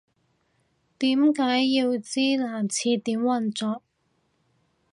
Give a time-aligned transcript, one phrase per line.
[0.97, 3.83] 點解要知男廁點運作